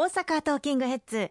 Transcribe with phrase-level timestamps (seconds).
[0.00, 1.28] 大阪トーキングヘッズ。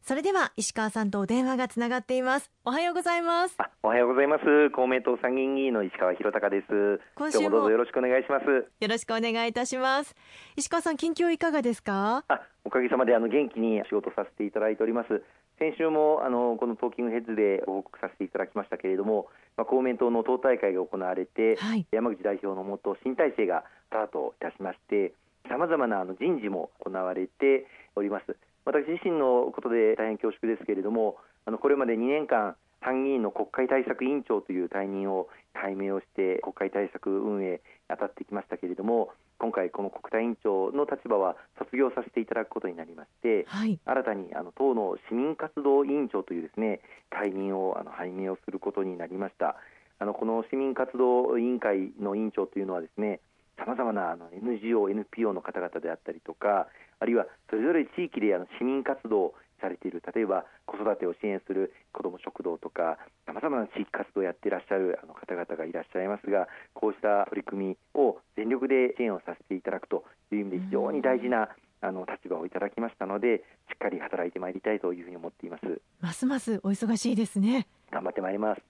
[0.00, 2.48] それでは石川さんとお電話がつながっています。
[2.64, 3.56] おはようございます。
[3.82, 4.70] おはようございます。
[4.70, 7.00] 公明党参議院議員の石川博隆です。
[7.16, 8.46] 今週もどうぞよろしくお願いします。
[8.46, 10.14] よろしくお願いいたします。
[10.54, 12.22] 石川さん近況いかがですか？
[12.28, 15.24] あおかげさまであの元気に仕事させていただいております。
[15.58, 19.26] 先週もあのこのトーキングヘッズで報告させていただきましたけれども、
[19.56, 25.14] まあ、公明党の党大会が行われて、はい、山口代表のもと新体制がスタートいたしまして
[25.48, 27.66] さまざまなあの人事も行われて
[27.96, 28.36] おります。
[28.64, 46.80] 私自身のことで大変恐縮ですけれどもあのこれまで2年間参議院の国会対策委員長という退任を拝命をして国会対策運営当たってきましたけれども今回この国対委員長の立場は卒業させていただくことになりまして、はい、新たにあの党の市民活動委員長というですね
[47.10, 49.56] 退任をあの拝命をすることになりました。
[50.00, 53.20] あのこの市民活動委員会の委員長というのはですね
[53.56, 56.68] さまざまなあの NGO、NPO の方々であったりとか
[56.98, 71.48] あるいはそれぞれ地域であの市民活動されている例えば子育てを支援する子ども食堂とかさまざまな地域活動をやっていらっしゃるあの方々がいらっしゃいますがこうした取り組みを全力で支援をさせていただくという意味で非常に大事な
[71.80, 75.80] あの立場をいただきましたのでしっかり働いてまいりたいというふうに思っています。
[76.00, 77.66] ますますお忙しいですね。
[77.90, 78.62] 頑張ってまいります。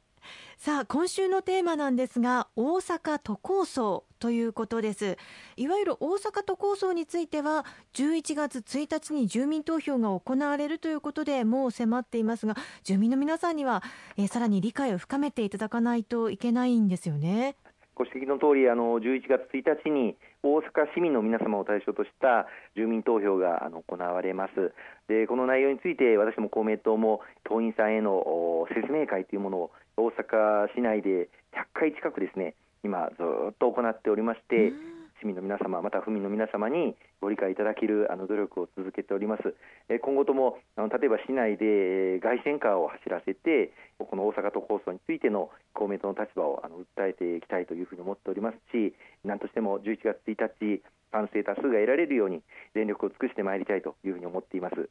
[0.57, 5.19] さあ今週のテーマなんですが大阪都構想ということです。
[5.57, 13.83] いわゆる大阪都構想については11月1日に住民投票が行われるということでもう迫っていますが住民の皆さんには、
[14.17, 17.57] えー、さらに理解を深めていただかないといけないんですよね。
[17.95, 24.73] ご指摘の通りあの11月1日に大阪市民の皆様を対象とした住民投票があの行われます。
[25.07, 34.73] でこの内容について私も公明党も党員さんへの説明会というものを大阪市内で100回近くですね今ずっと行っておりまして、
[35.21, 39.55] 市民の皆様また府民の皆様にご理解いただけるあの努力を続けております。
[39.89, 52.43] え今後ともあの例えば市内で凱旋カーを走らせてこの大阪都構想についての公明党の立場をあの訴えていきたいというふうに思っておりますし、何としても11月1日賛成多数が得られるように
[52.75, 54.91] 全力を尽くしてまいりたいというふうに思っています。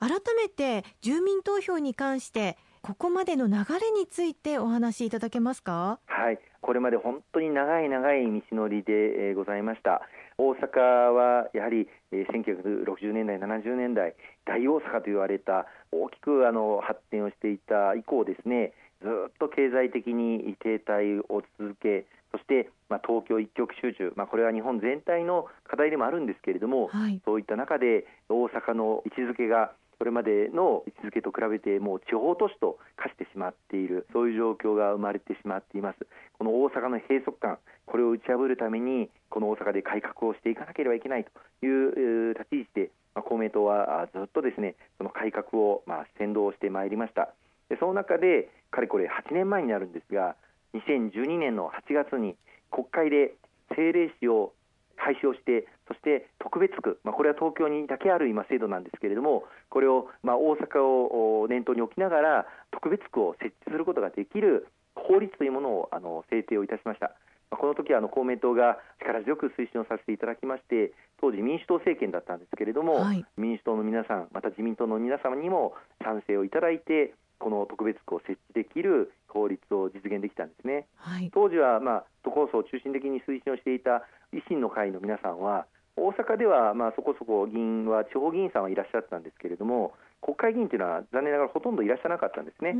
[0.00, 6.00] 改めて住民投票に関してここまでの流れについてお話しいただけますか？
[6.06, 10.02] はい、これまで本当に長い長い道のりでございました。
[10.36, 10.80] 大阪
[11.12, 29.70] はやはり1960年代、70年代、大大阪と言われた大きくあの発展をしていた以降ですね、ずっと経済的に停滞を続け、そして、まあ、東京一極集中、まあ、これは日本全体の課題でもあるんですけれども、はい、そういった中で大阪の位置づけが
[30.02, 35.98] これまでの位置づけと比べてもう地方都市と化してしまっているそういう状況が生まれてしまっています。
[36.36, 41.30] この大阪の閉塞感これを打ち破るためにこの大阪で改革をしていかなければいけないと
[41.64, 47.32] いう立ち位置で、ま、公明党はずっとですねその改革をまあ先導してまいりました。
[47.68, 50.34] でその中でかれこれ8年前になるんですが
[50.74, 52.34] 2012年の8月に
[52.72, 53.34] 国会で
[53.70, 54.52] 政令市を
[54.96, 67.12] 廃止をしてそして特別区、まあ、これは東京にだけある今制度なんですけれどもこれを、まあ、大阪を念頭に置きながら特別区を設置することができる法律というものをあの制定をいたしました。
[67.50, 85.66] この時はあの公明党が力強く推進をさせていただきまして当時民主党政権だったんですけれども、はい、民主党の皆さんまた自民党の皆様にも賛成をいただいてこの特別区を設置できる法律を実現できたんですね、はい、当時は、まあ、都構想を中心的に推進をしていた維新の会の皆さんは
[85.96, 89.92] 大阪ではまあそこそこ議員は地方議員さんはいらっしゃったんですけれども
[90.22, 92.76] 国会議員というのは残念ながらほとんどいらっしゃらなかったんですね。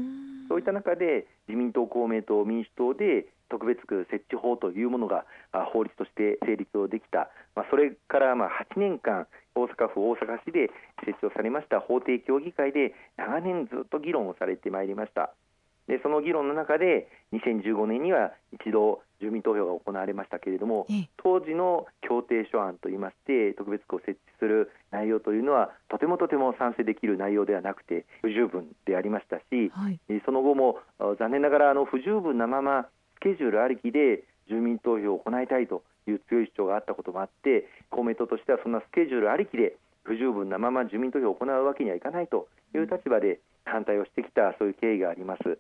[0.48, 5.26] そういった中で自民党、公明党、民主党で特別区設置法というものが
[5.72, 10.70] 法律として成立をできた、まあ、それからまあ8年間大阪府大阪市で
[11.04, 15.34] 設置をされました法定協議会で長年ずっと議論をされてまいりました。
[15.92, 20.86] でその議論の中で2015年には一度住民投票が行われましたけれども
[21.22, 30.78] 当時の協定書案といいまして特別区を設置する内容というのはとてもとても賛成できる内容ではなくて不十分でありましたし、はい、その後も
[31.20, 32.86] 残念ながらあの不十分なまま
[33.18, 45.58] スケジュールありきで住民投票を行いたいという強い主張があったこともあって公明党としてはそんなスケジュールありきで不十分なまま住民投票を行うわけにはいかないという立場で反対をしてきたそういう経緯があります。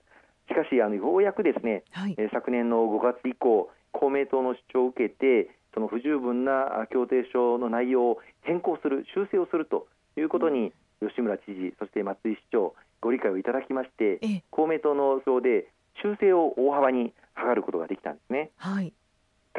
[0.48, 9.86] しかしあのようやくですね、はい、昨年の5月以降公明党の主張を受けてその不十分な協定書の内容を変更する修正をすると
[10.16, 15.68] いうことに、吉村知事そして松井市長ご理解をいただきまして、公明党の票で
[16.02, 18.50] 修正を大幅に図ることができたんですね。
[18.56, 18.92] はい。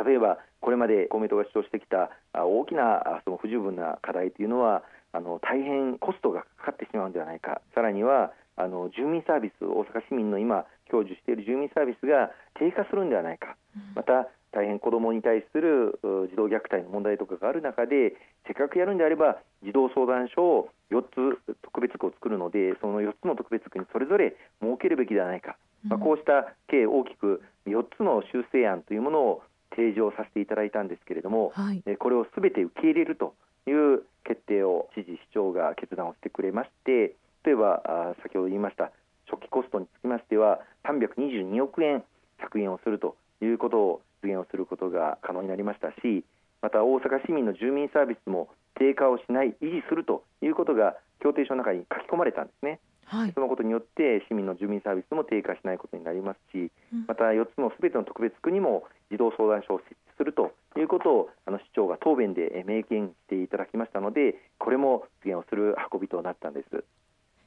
[0.05, 7.61] 例えばこれまで公明党が主張してきた大きなその不十分な課題というのはあの大変コストがかかってしまうんではないか。
[7.75, 13.55] さらにはあの住民サービス大阪市民の今享受している住民サービスが低下するんではないか、
[13.95, 18.13] また大変子どもに対する児童虐待の問題とかがある中で
[18.45, 29.41] せっかくやるんであれば児童相談所を4つ特別区を作るのでその4つの特別区にそれぞれ設けるべきではないか、まあ、こうした計大きく4つの修正案というものを
[29.71, 33.33] 提示をさせていただいたんですけれども、はい、これをすべて受け入れると
[33.65, 38.91] いう決定を知事、市長が決断をしてくれまして例えば先ほど言いました
[39.29, 42.03] 初期コストにつきましては322億円
[42.39, 46.23] 削減をするということを実現をすることが可能になりましたし
[46.61, 52.79] また大阪市民の住民サービスも低下をしない維持するということが協定書の中に書き込まれたんですね。
[53.05, 56.71] はい、そのことによって市民の住民サービスも低下しないことになりますし、
[57.05, 66.83] また4つのすべての特別区にも児童相談所を設置するということをあの市長が答弁で明言していただきましたのでこれも実現をする運びとなったんです。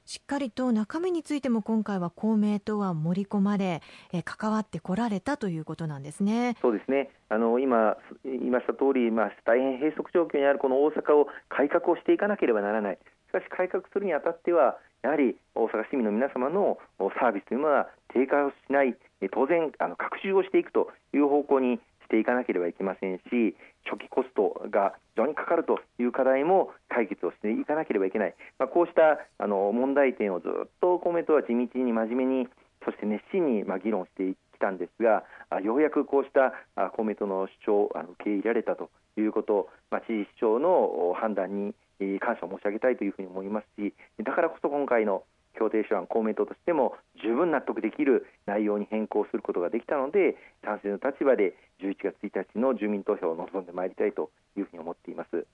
[0.06, 3.82] しっかりと中身についても今回は公明党は盛り込まれ、
[4.12, 6.56] え関わってこられたということなんですね。
[6.62, 7.10] そうですね。
[7.28, 12.98] あの今言いました通り、まあ大変閉塞状況にあるこの大阪を改革をしていかなければならない。
[13.28, 16.78] しかし改革するにあたってはやはり大阪市民の皆様の
[17.18, 18.94] サービスというのは低下をしない、
[19.32, 23.54] 当然あの拡充をしていくという方向にしていかなければいけませんし
[23.84, 32.48] 初期コストが非常にかかるという課題も解決をしていかなければいけない、まあ、こうしたあの問題点をずっと公明党は地道に真面目に
[32.84, 35.24] そして熱心にまあ議論してきたんですが
[35.60, 36.54] ようやくこうした
[36.96, 41.74] 公明党の主張あの受け入れられたということ、まあ、知事市長の判断に
[42.20, 45.24] 感謝を申し上げたいというふうに思いますしだからこそ今回の
[45.58, 55.46] 協定書案公明党としても十分納得できる内容に変更することができたので賛成の立場で11月1日の住民投票を望んでまいりたいというふうに思っています。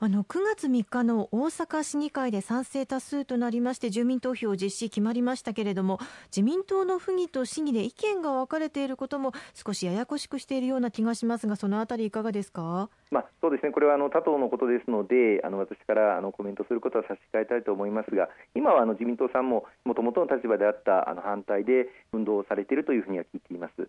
[0.00, 23.88] あの9月3日の大阪市議会で賛成多数となりまして住民投票実施決まりましたけれども自民党の府議と市議で意見が分かれていることも少しややこしくしているような気がしますがそのあたりいかがですか、まあ、そうですねこれはあの他党のことですのであの私からあのコメントすることは差し控えたいと思いますが今はあの自民党さんももともとの立場であったあの反対で運動をされているというふうには聞いています。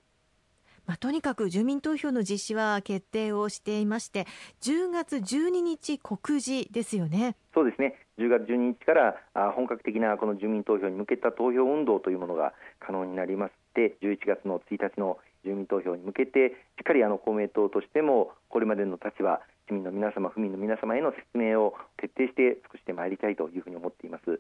[0.88, 4.28] まあ、とにかく住民投票の実施は決定をしていまして
[4.62, 7.36] 10月12日告示ですよね。
[7.54, 7.96] そうですね。
[8.20, 9.16] 10月12日から
[9.56, 24.40] 本格的なこの住民投票に向けた投票運動というものが可能になりまして11月の1日の住民投票に向けてしっかりあの公明党としてもこれまでの立場市民の皆様府民の皆様への説明を徹底して尽くしてまいりたいというふうに思っています。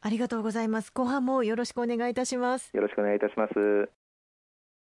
[0.00, 0.92] ありがとうございます。
[0.92, 2.70] 後半もよろしくお願いいたします。
[2.74, 4.03] よろしくお願いいたします